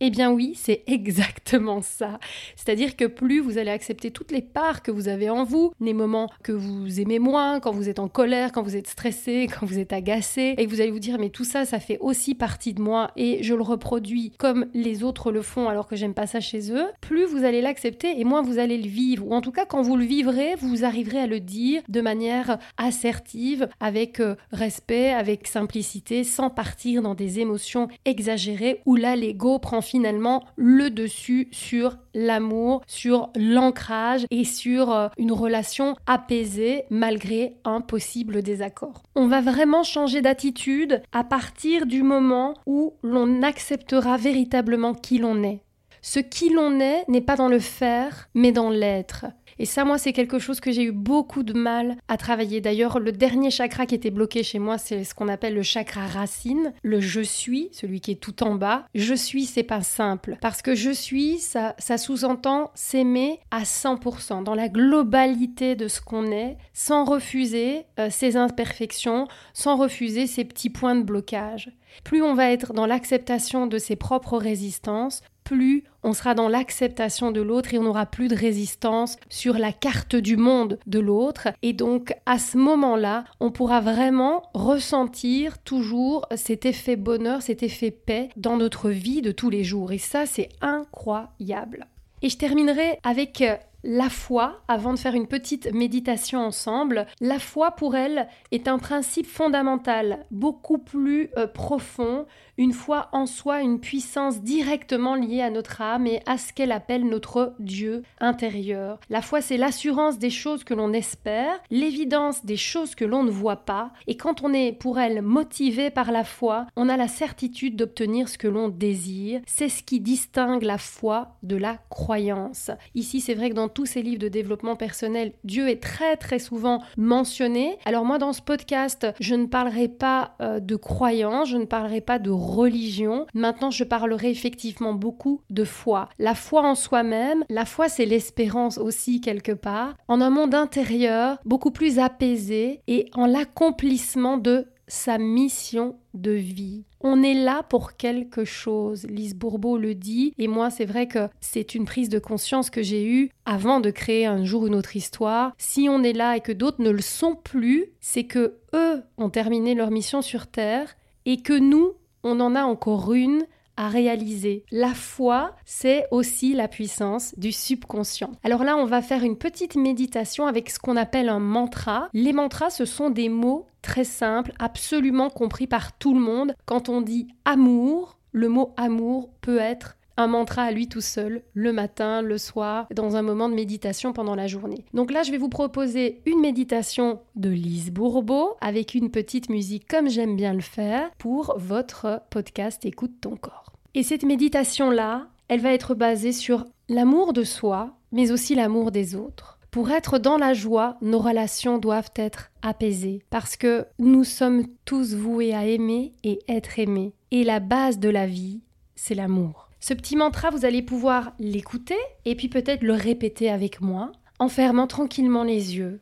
Eh 0.00 0.10
bien 0.10 0.30
oui, 0.30 0.52
c'est 0.54 0.82
exactement 0.86 1.80
ça. 1.80 2.18
C'est-à-dire 2.54 2.96
que 2.96 3.06
plus 3.06 3.40
vous 3.40 3.56
allez 3.56 3.70
accepter 3.70 4.10
toutes 4.10 4.30
les 4.30 4.42
parts 4.42 4.82
que 4.82 4.90
vous 4.90 5.08
avez 5.08 5.30
en 5.30 5.44
vous, 5.44 5.72
les 5.80 5.94
moments 5.94 6.30
que 6.42 6.52
vous 6.52 7.00
aimez 7.00 7.18
moins, 7.18 7.60
quand 7.60 7.72
vous 7.72 7.88
êtes 7.88 7.98
en 7.98 8.08
colère, 8.08 8.52
quand 8.52 8.62
vous 8.62 8.76
êtes 8.76 8.88
stressé, 8.88 9.48
quand 9.58 9.64
vous 9.64 9.78
êtes 9.78 9.92
agacé, 9.92 10.54
et 10.58 10.66
que 10.66 10.70
vous 10.70 10.80
allez 10.80 10.90
vous 10.90 10.98
dire 10.98 11.18
mais 11.18 11.30
tout 11.30 11.44
ça, 11.44 11.64
ça 11.64 11.80
fait 11.80 11.98
aussi 12.00 12.34
partie 12.34 12.74
de 12.74 12.82
moi 12.82 13.10
et 13.16 13.42
je 13.42 13.54
le 13.54 13.62
reproduis 13.62 14.32
comme 14.38 14.66
les 14.74 15.02
autres 15.02 15.32
le 15.32 15.42
font 15.42 15.68
alors 15.68 15.86
que 15.86 15.96
j'aime 15.96 16.14
pas 16.14 16.26
ça 16.26 16.40
chez 16.40 16.72
eux, 16.72 16.86
plus 17.00 17.24
vous 17.24 17.44
allez 17.44 17.62
l'accepter 17.62 18.20
et 18.20 18.24
moins 18.24 18.42
vous 18.42 18.58
allez 18.58 18.78
le 18.78 18.88
vivre. 18.88 19.26
Ou 19.26 19.32
en 19.32 19.40
tout 19.40 19.52
cas, 19.52 19.64
quand 19.64 19.82
vous 19.82 19.96
le 19.96 20.04
vivrez, 20.04 20.54
vous 20.56 20.84
arriverez 20.84 21.20
à 21.20 21.26
le 21.26 21.40
dire 21.40 21.82
de 21.88 22.00
manière 22.00 22.58
assertive, 22.76 23.68
avec 23.80 24.20
euh, 24.20 24.34
respect, 24.52 25.12
avec 25.12 25.46
simplicité, 25.46 26.24
sans 26.24 26.50
partir 26.50 27.00
dans 27.00 27.14
des 27.14 27.40
émotions 27.40 27.88
exagérées 28.04 28.82
où 28.84 28.96
là 28.96 29.16
l'ego 29.16 29.58
prend 29.58 29.80
finalement 29.86 30.44
le 30.56 30.90
dessus 30.90 31.48
sur 31.52 31.96
l'amour, 32.14 32.82
sur 32.86 33.30
l'ancrage 33.36 34.26
et 34.30 34.44
sur 34.44 34.92
euh, 34.92 35.08
une 35.18 35.32
relation 35.32 35.96
apaisée 36.06 36.84
malgré 36.90 37.56
un 37.64 37.80
possible 37.80 38.42
désaccord. 38.42 39.02
On 39.14 39.28
va 39.28 39.40
vraiment 39.40 39.82
changer 39.82 40.22
d'attitude 40.22 41.02
à 41.12 41.24
partir 41.24 41.86
du 41.86 42.02
moment 42.02 42.54
où 42.66 42.94
l'on 43.02 43.42
acceptera 43.42 44.16
véritablement 44.16 44.94
qui 44.94 45.18
l'on 45.18 45.42
est. 45.42 45.60
Ce 46.02 46.20
qui 46.20 46.50
l'on 46.50 46.78
est 46.78 47.04
n'est 47.08 47.20
pas 47.20 47.36
dans 47.36 47.48
le 47.48 47.58
faire, 47.58 48.28
mais 48.34 48.52
dans 48.52 48.70
l'être. 48.70 49.26
Et 49.58 49.64
ça, 49.64 49.84
moi, 49.84 49.98
c'est 49.98 50.12
quelque 50.12 50.38
chose 50.38 50.60
que 50.60 50.70
j'ai 50.70 50.84
eu 50.84 50.92
beaucoup 50.92 51.42
de 51.42 51.54
mal 51.54 51.96
à 52.08 52.16
travailler. 52.16 52.60
D'ailleurs, 52.60 52.98
le 52.98 53.12
dernier 53.12 53.50
chakra 53.50 53.86
qui 53.86 53.94
était 53.94 54.10
bloqué 54.10 54.42
chez 54.42 54.58
moi, 54.58 54.78
c'est 54.78 55.04
ce 55.04 55.14
qu'on 55.14 55.28
appelle 55.28 55.54
le 55.54 55.62
chakra 55.62 56.06
racine, 56.06 56.72
le 56.82 57.00
je 57.00 57.20
suis, 57.20 57.70
celui 57.72 58.00
qui 58.00 58.12
est 58.12 58.20
tout 58.20 58.42
en 58.42 58.54
bas. 58.54 58.84
Je 58.94 59.14
suis, 59.14 59.46
c'est 59.46 59.62
pas 59.62 59.82
simple. 59.82 60.36
Parce 60.40 60.62
que 60.62 60.74
je 60.74 60.90
suis, 60.90 61.38
ça, 61.38 61.74
sous-entend 61.96 62.70
s'aimer 62.74 63.40
à 63.50 63.62
100%, 63.62 64.44
dans 64.44 64.54
la 64.54 64.68
globalité 64.68 65.74
de 65.76 65.88
ce 65.88 66.00
qu'on 66.00 66.30
est, 66.30 66.58
sans 66.74 67.04
refuser 67.04 67.84
euh, 67.98 68.10
ses 68.10 68.36
imperfections, 68.36 69.28
sans 69.54 69.76
refuser 69.76 70.26
ses 70.26 70.44
petits 70.44 70.70
points 70.70 70.96
de 70.96 71.02
blocage. 71.02 71.70
Plus 72.04 72.22
on 72.22 72.34
va 72.34 72.50
être 72.50 72.74
dans 72.74 72.86
l'acceptation 72.86 73.66
de 73.66 73.78
ses 73.78 73.96
propres 73.96 74.36
résistances, 74.36 75.22
plus 75.46 75.84
on 76.02 76.12
sera 76.12 76.34
dans 76.34 76.48
l'acceptation 76.48 77.30
de 77.32 77.40
l'autre 77.40 77.72
et 77.72 77.78
on 77.78 77.84
n'aura 77.84 78.04
plus 78.04 78.28
de 78.28 78.36
résistance 78.36 79.16
sur 79.28 79.58
la 79.58 79.72
carte 79.72 80.14
du 80.14 80.36
monde 80.36 80.78
de 80.86 80.98
l'autre. 80.98 81.48
Et 81.62 81.72
donc 81.72 82.14
à 82.26 82.38
ce 82.38 82.58
moment-là, 82.58 83.24
on 83.40 83.50
pourra 83.50 83.80
vraiment 83.80 84.42
ressentir 84.54 85.58
toujours 85.58 86.26
cet 86.34 86.66
effet 86.66 86.96
bonheur, 86.96 87.42
cet 87.42 87.62
effet 87.62 87.90
paix 87.90 88.28
dans 88.36 88.56
notre 88.56 88.90
vie 88.90 89.22
de 89.22 89.32
tous 89.32 89.50
les 89.50 89.64
jours. 89.64 89.92
Et 89.92 89.98
ça, 89.98 90.26
c'est 90.26 90.48
incroyable. 90.60 91.86
Et 92.22 92.28
je 92.28 92.38
terminerai 92.38 92.98
avec 93.02 93.42
la 93.86 94.10
foi, 94.10 94.60
avant 94.66 94.92
de 94.92 94.98
faire 94.98 95.14
une 95.14 95.28
petite 95.28 95.72
méditation 95.72 96.40
ensemble, 96.40 97.06
la 97.20 97.38
foi 97.38 97.70
pour 97.70 97.94
elle 97.94 98.26
est 98.50 98.66
un 98.66 98.78
principe 98.78 99.26
fondamental, 99.26 100.26
beaucoup 100.32 100.78
plus 100.78 101.30
euh, 101.36 101.46
profond, 101.46 102.26
une 102.58 102.72
foi 102.72 103.08
en 103.12 103.26
soi, 103.26 103.62
une 103.62 103.78
puissance 103.78 104.40
directement 104.40 105.14
liée 105.14 105.40
à 105.40 105.50
notre 105.50 105.82
âme 105.82 106.06
et 106.06 106.20
à 106.26 106.36
ce 106.36 106.52
qu'elle 106.52 106.72
appelle 106.72 107.06
notre 107.06 107.54
Dieu 107.60 108.02
intérieur. 108.18 108.98
La 109.08 109.22
foi, 109.22 109.40
c'est 109.40 109.56
l'assurance 109.56 110.18
des 110.18 110.30
choses 110.30 110.64
que 110.64 110.74
l'on 110.74 110.92
espère, 110.92 111.60
l'évidence 111.70 112.44
des 112.44 112.56
choses 112.56 112.96
que 112.96 113.04
l'on 113.04 113.22
ne 113.22 113.30
voit 113.30 113.64
pas, 113.64 113.92
et 114.08 114.16
quand 114.16 114.42
on 114.42 114.52
est 114.52 114.72
pour 114.72 114.98
elle 114.98 115.22
motivé 115.22 115.90
par 115.90 116.10
la 116.10 116.24
foi, 116.24 116.66
on 116.74 116.88
a 116.88 116.96
la 116.96 117.08
certitude 117.08 117.76
d'obtenir 117.76 118.28
ce 118.28 118.38
que 118.38 118.48
l'on 118.48 118.68
désire. 118.68 119.42
C'est 119.46 119.68
ce 119.68 119.84
qui 119.84 120.00
distingue 120.00 120.64
la 120.64 120.78
foi 120.78 121.36
de 121.44 121.56
la 121.56 121.78
croyance. 121.88 122.72
Ici, 122.96 123.20
c'est 123.20 123.34
vrai 123.34 123.50
que 123.50 123.54
dans 123.54 123.68
tous 123.76 123.84
ces 123.84 124.00
livres 124.00 124.22
de 124.22 124.28
développement 124.28 124.74
personnel, 124.74 125.34
Dieu 125.44 125.68
est 125.68 125.82
très 125.82 126.16
très 126.16 126.38
souvent 126.38 126.82
mentionné. 126.96 127.76
Alors 127.84 128.06
moi, 128.06 128.16
dans 128.16 128.32
ce 128.32 128.40
podcast, 128.40 129.06
je 129.20 129.34
ne 129.34 129.44
parlerai 129.44 129.88
pas 129.88 130.34
euh, 130.40 130.60
de 130.60 130.76
croyance, 130.76 131.50
je 131.50 131.58
ne 131.58 131.66
parlerai 131.66 132.00
pas 132.00 132.18
de 132.18 132.30
religion. 132.30 133.26
Maintenant, 133.34 133.70
je 133.70 133.84
parlerai 133.84 134.30
effectivement 134.30 134.94
beaucoup 134.94 135.42
de 135.50 135.64
foi. 135.64 136.08
La 136.18 136.34
foi 136.34 136.62
en 136.62 136.74
soi-même, 136.74 137.44
la 137.50 137.66
foi 137.66 137.90
c'est 137.90 138.06
l'espérance 138.06 138.78
aussi 138.78 139.20
quelque 139.20 139.52
part, 139.52 139.94
en 140.08 140.22
un 140.22 140.30
monde 140.30 140.54
intérieur 140.54 141.36
beaucoup 141.44 141.70
plus 141.70 141.98
apaisé 141.98 142.80
et 142.86 143.10
en 143.14 143.26
l'accomplissement 143.26 144.38
de 144.38 144.68
sa 144.88 145.18
mission 145.18 145.96
de 146.14 146.30
vie. 146.30 146.84
On 147.00 147.22
est 147.22 147.34
là 147.34 147.62
pour 147.62 147.96
quelque 147.96 148.44
chose. 148.44 149.04
Lise 149.04 149.34
Bourbeau 149.34 149.78
le 149.78 149.94
dit, 149.94 150.32
et 150.38 150.48
moi 150.48 150.70
c'est 150.70 150.84
vrai 150.84 151.08
que 151.08 151.28
c'est 151.40 151.74
une 151.74 151.84
prise 151.84 152.08
de 152.08 152.18
conscience 152.18 152.70
que 152.70 152.82
j'ai 152.82 153.06
eue 153.06 153.30
avant 153.44 153.80
de 153.80 153.90
créer 153.90 154.26
un 154.26 154.44
jour 154.44 154.66
une 154.66 154.74
autre 154.74 154.96
histoire. 154.96 155.52
Si 155.58 155.88
on 155.90 156.02
est 156.02 156.12
là 156.12 156.36
et 156.36 156.40
que 156.40 156.52
d'autres 156.52 156.82
ne 156.82 156.90
le 156.90 157.02
sont 157.02 157.34
plus, 157.34 157.86
c'est 158.00 158.24
que 158.24 158.58
eux 158.74 159.02
ont 159.18 159.30
terminé 159.30 159.74
leur 159.74 159.90
mission 159.90 160.22
sur 160.22 160.46
Terre 160.46 160.96
et 161.24 161.42
que 161.42 161.58
nous, 161.58 161.92
on 162.22 162.40
en 162.40 162.54
a 162.54 162.62
encore 162.62 163.12
une 163.12 163.44
à 163.76 163.88
réaliser. 163.88 164.64
La 164.70 164.94
foi, 164.94 165.54
c'est 165.64 166.06
aussi 166.10 166.54
la 166.54 166.68
puissance 166.68 167.34
du 167.36 167.52
subconscient. 167.52 168.32
Alors 168.44 168.64
là, 168.64 168.76
on 168.76 168.84
va 168.84 169.02
faire 169.02 169.22
une 169.22 169.36
petite 169.36 169.76
méditation 169.76 170.46
avec 170.46 170.70
ce 170.70 170.78
qu'on 170.78 170.96
appelle 170.96 171.28
un 171.28 171.40
mantra. 171.40 172.08
Les 172.12 172.32
mantras, 172.32 172.70
ce 172.70 172.84
sont 172.84 173.10
des 173.10 173.28
mots 173.28 173.66
très 173.82 174.04
simples, 174.04 174.52
absolument 174.58 175.30
compris 175.30 175.66
par 175.66 175.96
tout 175.98 176.14
le 176.14 176.20
monde. 176.20 176.54
Quand 176.64 176.88
on 176.88 177.00
dit 177.00 177.28
amour, 177.44 178.18
le 178.32 178.48
mot 178.48 178.74
amour 178.76 179.30
peut 179.40 179.58
être 179.58 179.96
un 180.16 180.26
mantra 180.26 180.62
à 180.62 180.70
lui 180.70 180.88
tout 180.88 181.00
seul, 181.00 181.42
le 181.54 181.72
matin, 181.72 182.22
le 182.22 182.38
soir, 182.38 182.86
dans 182.94 183.16
un 183.16 183.22
moment 183.22 183.48
de 183.48 183.54
méditation 183.54 184.12
pendant 184.12 184.34
la 184.34 184.46
journée. 184.46 184.84
Donc 184.94 185.10
là, 185.10 185.22
je 185.22 185.30
vais 185.30 185.38
vous 185.38 185.48
proposer 185.48 186.22
une 186.26 186.40
méditation 186.40 187.20
de 187.34 187.50
Lise 187.50 187.90
Bourbeau 187.90 188.56
avec 188.60 188.94
une 188.94 189.10
petite 189.10 189.50
musique 189.50 189.86
comme 189.86 190.08
j'aime 190.08 190.36
bien 190.36 190.54
le 190.54 190.60
faire 190.60 191.10
pour 191.18 191.54
votre 191.58 192.22
podcast 192.30 192.84
Écoute 192.84 193.20
ton 193.20 193.36
corps. 193.36 193.65
Et 193.96 194.02
cette 194.02 194.24
méditation-là, 194.24 195.26
elle 195.48 195.60
va 195.60 195.72
être 195.72 195.94
basée 195.94 196.32
sur 196.32 196.66
l'amour 196.90 197.32
de 197.32 197.44
soi, 197.44 197.96
mais 198.12 198.30
aussi 198.30 198.54
l'amour 198.54 198.90
des 198.90 199.14
autres. 199.14 199.58
Pour 199.70 199.90
être 199.90 200.18
dans 200.18 200.36
la 200.36 200.52
joie, 200.52 200.98
nos 201.00 201.18
relations 201.18 201.78
doivent 201.78 202.10
être 202.14 202.50
apaisées 202.60 203.22
parce 203.30 203.56
que 203.56 203.86
nous 203.98 204.22
sommes 204.22 204.66
tous 204.84 205.14
voués 205.14 205.54
à 205.54 205.64
aimer 205.64 206.12
et 206.24 206.40
être 206.46 206.78
aimés. 206.78 207.14
Et 207.30 207.42
la 207.42 207.58
base 207.58 207.98
de 207.98 208.10
la 208.10 208.26
vie, 208.26 208.60
c'est 208.96 209.14
l'amour. 209.14 209.70
Ce 209.80 209.94
petit 209.94 210.14
mantra, 210.16 210.50
vous 210.50 210.66
allez 210.66 210.82
pouvoir 210.82 211.32
l'écouter 211.38 211.96
et 212.26 212.34
puis 212.34 212.48
peut-être 212.48 212.82
le 212.82 212.92
répéter 212.92 213.48
avec 213.48 213.80
moi 213.80 214.12
en 214.38 214.50
fermant 214.50 214.86
tranquillement 214.86 215.42
les 215.42 215.78
yeux. 215.78 216.00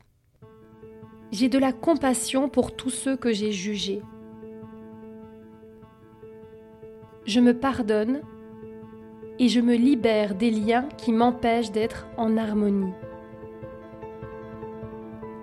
J'ai 1.31 1.49
de 1.49 1.59
la 1.59 1.73
compassion 1.73 2.49
pour 2.49 2.75
tous 2.75 2.91
ceux 2.91 3.17
que 3.17 3.33
j'ai 3.33 3.53
jugés. 3.53 4.03
Je 7.27 7.41
me 7.41 7.59
pardonne 7.59 8.21
et 9.39 9.49
je 9.49 9.61
me 9.61 9.75
libère 9.75 10.35
des 10.35 10.51
liens 10.51 10.89
qui 10.97 11.13
m'empêchent 11.13 11.73
d'être 11.73 12.07
en 12.17 12.37
harmonie. 12.37 12.93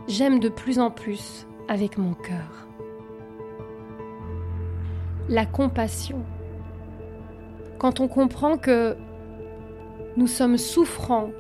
J'aime 0.08 0.40
de 0.40 0.50
plus 0.50 0.80
en 0.80 0.92
plus 0.92 1.48
avec 1.68 1.98
mon 1.98 2.14
cœur. 2.14 2.68
La 5.30 5.46
compassion 5.46 6.24
quand 7.82 8.00
on 8.00 8.08
comprend 8.08 8.58
que 8.58 8.96
nous 10.16 10.28
sommes 10.28 10.60
souffrants, 10.60 11.32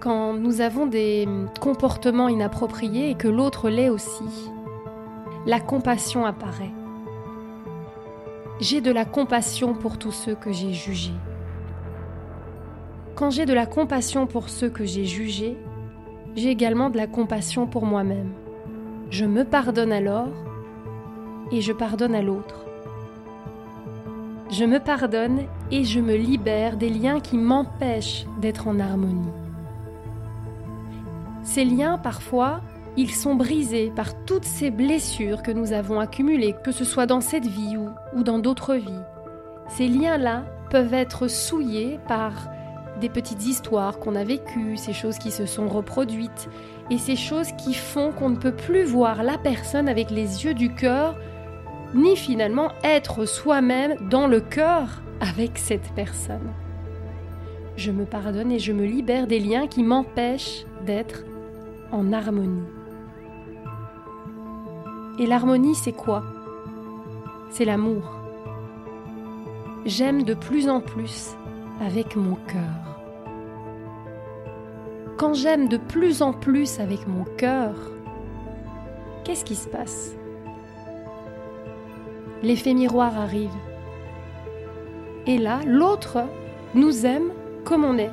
quand 0.00 0.32
nous 0.32 0.62
avons 0.62 0.86
des 0.86 1.28
comportements 1.60 2.30
inappropriés 2.30 3.10
et 3.10 3.14
que 3.14 3.28
l'autre 3.28 3.68
l'est 3.68 3.90
aussi, 3.90 4.24
la 5.44 5.60
compassion 5.60 6.24
apparaît. 6.24 6.72
J'ai 8.60 8.80
de 8.80 8.90
la 8.90 9.04
compassion 9.04 9.72
pour 9.72 9.98
tous 9.98 10.10
ceux 10.10 10.34
que 10.34 10.50
j'ai 10.50 10.72
jugés. 10.72 11.14
Quand 13.14 13.30
j'ai 13.30 13.46
de 13.46 13.54
la 13.54 13.66
compassion 13.66 14.26
pour 14.26 14.48
ceux 14.48 14.68
que 14.68 14.84
j'ai 14.84 15.04
jugés, 15.04 15.56
j'ai 16.34 16.50
également 16.50 16.90
de 16.90 16.96
la 16.96 17.06
compassion 17.06 17.68
pour 17.68 17.86
moi-même. 17.86 18.32
Je 19.10 19.24
me 19.24 19.44
pardonne 19.44 19.92
alors 19.92 20.32
et 21.52 21.60
je 21.60 21.72
pardonne 21.72 22.16
à 22.16 22.22
l'autre. 22.22 22.66
Je 24.50 24.64
me 24.64 24.80
pardonne 24.80 25.42
et 25.70 25.84
je 25.84 26.00
me 26.00 26.16
libère 26.16 26.76
des 26.76 26.90
liens 26.90 27.20
qui 27.20 27.38
m'empêchent 27.38 28.26
d'être 28.40 28.66
en 28.66 28.80
harmonie. 28.80 29.30
Ces 31.44 31.64
liens, 31.64 31.96
parfois, 31.96 32.60
ils 32.98 33.14
sont 33.14 33.36
brisés 33.36 33.92
par 33.94 34.24
toutes 34.24 34.44
ces 34.44 34.72
blessures 34.72 35.44
que 35.44 35.52
nous 35.52 35.72
avons 35.72 36.00
accumulées, 36.00 36.56
que 36.64 36.72
ce 36.72 36.84
soit 36.84 37.06
dans 37.06 37.20
cette 37.20 37.46
vie 37.46 37.76
ou, 37.76 38.22
dans 38.24 38.40
d'autres 38.40 38.74
vies. 38.74 39.04
Ces 39.68 39.86
liens-là 39.86 40.42
peuvent 40.68 40.94
être 40.94 41.28
souillés 41.28 42.00
par 42.08 42.32
des 43.00 43.08
petites 43.08 43.46
histoires 43.46 44.00
qu'on 44.00 44.16
a 44.16 44.24
vécues, 44.24 44.76
ces 44.76 44.92
choses 44.92 45.18
qui 45.18 45.30
se 45.30 45.46
sont 45.46 45.68
reproduites, 45.68 46.48
et 46.90 46.98
ces 46.98 47.14
choses 47.14 47.52
qui 47.52 47.72
font 47.72 48.10
qu'on 48.10 48.30
ne 48.30 48.36
peut 48.36 48.54
plus 48.54 48.82
voir 48.82 49.22
la 49.22 49.38
personne 49.38 49.88
avec 49.88 50.10
les 50.10 50.44
yeux 50.44 50.54
du 50.54 50.74
cœur 50.74 51.14
ni 51.94 52.16
finalement 52.16 52.72
être 52.82 53.26
soi-même 53.26 53.94
dans 54.10 54.26
le 54.26 54.40
cœur 54.40 55.02
avec 55.20 55.56
cette 55.56 55.92
personne. 55.94 56.52
Je 57.76 57.92
me 57.92 58.06
pardonne 58.06 58.50
et 58.50 58.58
je 58.58 58.72
me 58.72 58.84
libère 58.84 59.28
des 59.28 59.38
liens 59.38 59.68
qui 59.68 59.84
m'empêchent 59.84 60.66
d'être 60.84 61.22
en 61.92 62.12
harmonie. 62.12 62.77
Et 65.20 65.26
l'harmonie, 65.26 65.74
c'est 65.74 65.92
quoi? 65.92 66.22
C'est 67.50 67.64
l'amour. 67.64 68.02
J'aime 69.84 70.22
de 70.22 70.34
plus 70.34 70.68
en 70.68 70.80
plus 70.80 71.34
avec 71.80 72.14
mon 72.14 72.36
cœur. 72.36 73.00
Quand 75.16 75.34
j'aime 75.34 75.68
de 75.68 75.76
plus 75.76 76.22
en 76.22 76.32
plus 76.32 76.78
avec 76.78 77.08
mon 77.08 77.24
cœur, 77.36 77.74
qu'est-ce 79.24 79.44
qui 79.44 79.56
se 79.56 79.68
passe? 79.68 80.14
L'effet 82.44 82.74
miroir 82.74 83.18
arrive. 83.18 83.50
Et 85.26 85.38
là, 85.38 85.58
l'autre 85.66 86.18
nous 86.74 87.04
aime 87.04 87.32
comme 87.64 87.84
on 87.84 87.98
est. 87.98 88.12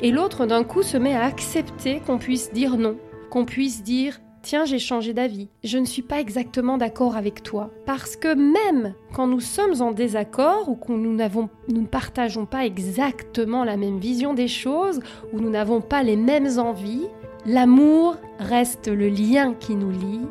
Et 0.00 0.10
l'autre, 0.10 0.46
d'un 0.46 0.64
coup, 0.64 0.82
se 0.82 0.96
met 0.96 1.14
à 1.14 1.24
accepter 1.24 2.00
qu'on 2.00 2.16
puisse 2.16 2.52
dire 2.54 2.78
non, 2.78 2.96
qu'on 3.30 3.44
puisse 3.44 3.82
dire 3.82 4.18
Tiens, 4.44 4.66
j'ai 4.66 4.78
changé 4.78 5.14
d'avis, 5.14 5.48
je 5.64 5.78
ne 5.78 5.86
suis 5.86 6.02
pas 6.02 6.20
exactement 6.20 6.76
d'accord 6.76 7.16
avec 7.16 7.42
toi. 7.42 7.70
Parce 7.86 8.14
que 8.14 8.34
même 8.34 8.92
quand 9.14 9.26
nous 9.26 9.40
sommes 9.40 9.80
en 9.80 9.90
désaccord 9.90 10.68
ou 10.68 10.74
que 10.74 10.92
nous, 10.92 11.16
nous 11.16 11.80
ne 11.80 11.86
partageons 11.86 12.44
pas 12.44 12.66
exactement 12.66 13.64
la 13.64 13.78
même 13.78 13.98
vision 13.98 14.34
des 14.34 14.48
choses, 14.48 15.00
ou 15.32 15.40
nous 15.40 15.48
n'avons 15.48 15.80
pas 15.80 16.02
les 16.02 16.16
mêmes 16.16 16.58
envies, 16.58 17.06
l'amour 17.46 18.18
reste 18.38 18.88
le 18.88 19.08
lien 19.08 19.54
qui 19.54 19.76
nous 19.76 19.90
lie 19.90 20.26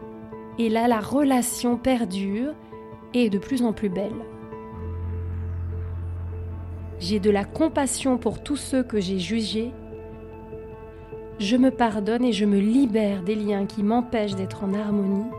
et 0.59 0.69
là 0.69 0.87
la 0.87 0.99
relation 0.99 1.75
perdure 1.75 2.53
et 3.15 3.25
est 3.25 3.29
de 3.31 3.39
plus 3.39 3.63
en 3.63 3.73
plus 3.73 3.89
belle. 3.89 4.11
J'ai 6.99 7.19
de 7.19 7.31
la 7.31 7.45
compassion 7.45 8.19
pour 8.19 8.43
tous 8.43 8.57
ceux 8.57 8.83
que 8.83 8.99
j'ai 8.99 9.17
jugés. 9.17 9.71
Je 11.43 11.57
me 11.57 11.71
pardonne 11.71 12.23
et 12.23 12.31
je 12.31 12.45
me 12.45 12.57
libère 12.57 13.21
des 13.21 13.35
liens 13.35 13.65
qui 13.65 13.83
m'empêchent 13.83 14.35
d'être 14.35 14.63
en 14.63 14.73
harmonie. 14.73 15.29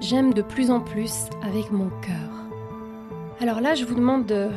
J'aime 0.00 0.32
de 0.32 0.42
plus 0.42 0.70
en 0.70 0.78
plus 0.78 1.24
avec 1.42 1.72
mon 1.72 1.88
cœur. 2.00 2.46
Alors 3.40 3.60
là, 3.60 3.74
je 3.74 3.84
vous 3.84 3.96
demande 3.96 4.24
de, 4.24 4.50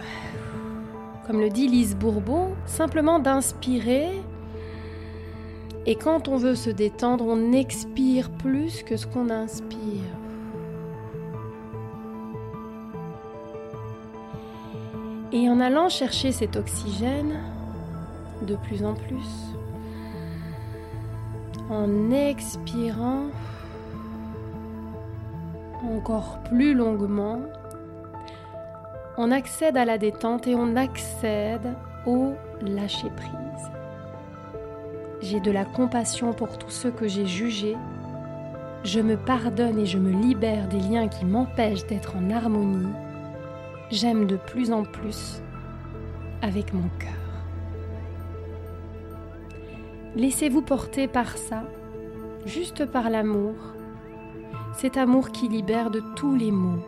comme 1.26 1.40
le 1.40 1.50
dit 1.50 1.68
Lise 1.68 1.96
Bourbeau, 1.96 2.50
simplement 2.68 3.18
d'inspirer. 3.18 4.12
Et 5.88 5.96
quand 5.96 6.28
on 6.28 6.38
veut 6.38 6.54
se 6.54 6.70
détendre, 6.70 7.26
on 7.28 7.52
expire 7.52 8.30
plus 8.30 8.84
que 8.84 8.96
ce 8.96 9.08
qu'on 9.08 9.32
inspire. 9.32 10.04
Et 15.32 15.50
en 15.50 15.60
allant 15.60 15.90
chercher 15.90 16.32
cet 16.32 16.58
oxygène 16.58 17.40
de 18.46 18.56
plus 18.56 18.84
en 18.84 18.94
plus, 18.94 19.56
en 21.70 22.12
expirant 22.12 23.26
encore 25.84 26.40
plus 26.44 26.74
longuement, 26.74 27.40
on 29.18 29.32
accède 29.32 29.78
à 29.78 29.86
la 29.86 29.98
détente 29.98 30.48
et 30.48 30.56
on 30.56 30.76
accède 30.76 31.74
au 32.06 32.34
lâcher-prise. 32.62 33.32
J'ai 35.22 35.40
de 35.40 35.52
la 35.52 35.66
compassion 35.66 36.34
pour 36.34 36.58
tous 36.58 36.70
ceux 36.70 36.92
que 36.92 37.08
j'ai 37.08 37.26
jugés. 37.26 37.78
Je 38.84 39.00
me 39.00 39.18
pardonne 39.18 39.80
et 39.80 39.86
je 39.86 39.98
me 39.98 40.12
libère 40.12 40.68
des 40.68 40.80
liens 40.80 41.08
qui 41.08 41.26
m'empêchent 41.26 41.88
d'être 41.88 42.16
en 42.16 42.30
harmonie. 42.30 42.94
J'aime 43.90 44.28
de 44.28 44.36
plus 44.36 44.72
en 44.72 44.84
plus 44.84 45.42
avec 46.42 46.74
mon 46.74 46.88
cœur. 47.00 47.25
Laissez-vous 50.16 50.62
porter 50.62 51.10
par 51.10 51.38
ça, 51.38 51.64
juste 52.46 52.86
par 52.86 53.10
l'amour, 53.10 53.54
cet 54.78 54.96
amour 54.96 55.32
qui 55.32 55.50
libère 55.50 55.92
de 55.92 56.02
tous 56.16 56.36
les 56.36 56.52
maux, 56.52 56.80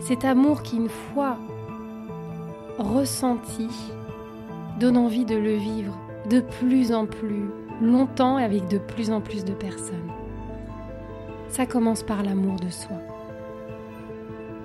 cet 0.00 0.24
amour 0.24 0.62
qui, 0.62 0.76
une 0.76 0.88
fois 0.88 1.36
ressenti, 2.78 3.68
donne 4.80 4.96
envie 4.96 5.24
de 5.24 5.36
le 5.36 5.54
vivre 5.54 5.96
de 6.28 6.40
plus 6.40 6.92
en 6.92 7.06
plus 7.06 7.50
longtemps 7.80 8.38
et 8.40 8.44
avec 8.44 8.66
de 8.66 8.78
plus 8.78 9.12
en 9.12 9.20
plus 9.20 9.44
de 9.44 9.52
personnes. 9.52 10.10
Ça 11.48 11.64
commence 11.64 12.02
par 12.02 12.24
l'amour 12.24 12.56
de 12.56 12.70
soi. 12.70 12.96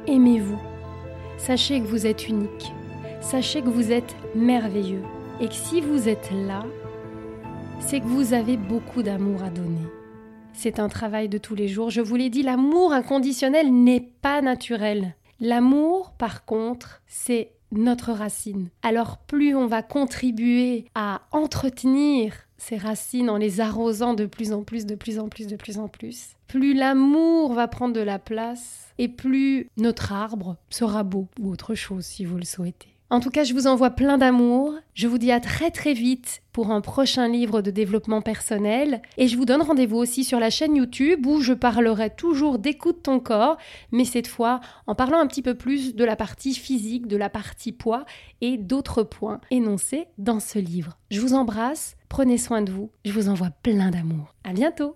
Aimez-vous. 0.08 0.60
Sachez 1.38 1.80
que 1.80 1.88
vous 1.88 2.08
êtes 2.08 2.28
unique. 2.28 2.74
Sachez 3.22 3.62
que 3.62 3.70
vous 3.70 3.92
êtes 3.92 4.16
merveilleux. 4.36 5.04
Et 5.42 5.50
que 5.50 5.54
si 5.54 5.82
vous 5.82 6.08
êtes 6.08 6.32
là, 6.32 6.64
c'est 7.80 8.00
que 8.00 8.06
vous 8.06 8.34
avez 8.34 8.56
beaucoup 8.56 9.04
d'amour 9.04 9.44
à 9.44 9.50
donner. 9.50 9.86
C'est 10.54 10.80
un 10.80 10.88
travail 10.88 11.28
de 11.28 11.38
tous 11.38 11.56
les 11.56 11.68
jours. 11.68 11.90
Je 11.90 12.00
vous 12.00 12.16
l'ai 12.16 12.30
dit, 12.30 12.42
l'amour 12.42 12.94
inconditionnel 12.94 13.74
n'est 13.74 14.08
pas 14.22 14.42
naturel. 14.42 15.16
L'amour, 15.42 16.14
par 16.18 16.46
contre, 16.46 17.02
c'est 17.08 17.52
notre 17.74 18.14
racine. 18.14 18.70
Alors 18.82 19.18
plus 19.18 19.56
on 19.56 19.68
va 19.68 19.82
contribuer 19.82 20.86
à 20.96 21.24
entretenir 21.32 22.34
ces 22.58 22.78
racines 22.78 23.30
en 23.30 23.36
les 23.36 23.60
arrosant 23.60 24.14
de 24.14 24.26
plus 24.26 24.54
en 24.54 24.64
plus, 24.64 24.86
de 24.86 24.96
plus 24.96 25.20
en 25.20 25.28
plus, 25.28 25.48
de 25.48 25.58
plus 25.58 25.78
en 25.78 25.90
plus, 25.90 26.30
plus 26.48 26.74
l'amour 26.74 27.54
va 27.54 27.68
prendre 27.68 27.94
de 27.94 28.00
la 28.00 28.20
place 28.20 28.94
et 28.98 29.10
plus 29.10 29.70
notre 29.76 30.14
arbre 30.14 30.56
sera 30.70 31.04
beau 31.04 31.28
ou 31.42 31.52
autre 31.52 31.76
chose 31.76 32.06
si 32.06 32.24
vous 32.24 32.38
le 32.38 32.46
souhaitez. 32.46 32.95
En 33.12 33.20
tout 33.20 33.30
cas, 33.30 33.44
je 33.44 33.54
vous 33.54 33.68
envoie 33.68 33.92
plein 33.92 34.18
d'amour. 34.18 34.74
Je 34.96 35.08
vous 35.08 35.20
dis 35.20 35.32
à 35.32 35.40
très 35.40 35.70
très 35.70 35.94
vite 35.94 36.42
pour 36.52 36.72
un 36.72 36.82
prochain 36.82 37.28
livre 37.28 37.62
de 37.62 37.70
développement 37.70 38.22
personnel. 38.22 39.02
Et 39.18 39.28
je 39.28 39.38
vous 39.38 39.46
donne 39.46 39.62
rendez-vous 39.62 39.98
aussi 39.98 40.24
sur 40.24 40.40
la 40.40 40.50
chaîne 40.50 40.76
YouTube 40.76 41.26
où 41.26 41.40
je 41.40 41.54
parlerai 41.54 42.10
toujours 42.10 42.58
d'écoute 42.58 43.04
ton 43.04 43.20
corps, 43.20 43.58
mais 43.92 44.06
cette 44.06 44.28
fois 44.28 44.60
en 44.88 44.96
parlant 44.96 45.20
un 45.20 45.28
petit 45.28 45.44
peu 45.44 45.54
plus 45.54 45.96
de 45.96 46.04
la 46.04 46.16
partie 46.16 46.56
physique, 46.56 47.08
de 47.08 47.18
la 47.18 47.30
partie 47.30 47.72
poids 47.72 48.06
et 48.42 48.58
d'autres 48.58 49.04
points 49.04 49.40
énoncés 49.52 50.08
dans 50.18 50.40
ce 50.40 50.58
livre. 50.58 50.98
Je 51.12 51.22
vous 51.22 51.36
embrasse, 51.36 51.98
prenez 52.10 52.40
soin 52.40 52.64
de 52.64 52.72
vous, 52.72 52.90
je 53.06 53.12
vous 53.12 53.30
envoie 53.30 53.52
plein 53.62 53.92
d'amour. 53.92 54.34
À 54.44 54.54
bientôt! 54.54 54.96